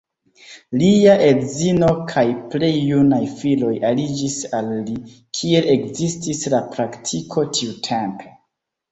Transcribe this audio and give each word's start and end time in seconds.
Lia 0.83 1.11
edzino 1.23 1.89
kaj 2.11 2.21
plej 2.53 2.69
junaj 2.91 3.19
filoj 3.41 3.73
aliĝis 3.89 4.37
al 4.59 4.71
li, 4.87 4.95
kiel 5.41 5.67
ekzistis 5.75 6.41
la 6.55 6.63
praktiko 6.77 7.45
tiutempe. 7.59 8.33